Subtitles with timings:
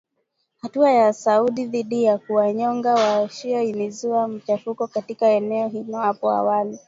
[0.61, 6.79] Hatua ya Saudi dhidi ya kuwanyonga wa-shia ilizua machafuko katika eneo hilo hapo awali.